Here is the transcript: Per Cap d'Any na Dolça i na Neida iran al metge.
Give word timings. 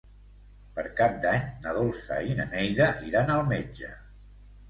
Per 0.77 0.85
Cap 0.99 1.19
d'Any 1.25 1.43
na 1.65 1.75
Dolça 1.79 2.17
i 2.29 2.33
na 2.39 2.47
Neida 2.53 2.87
iran 3.09 3.29
al 3.35 3.43
metge. 3.53 3.93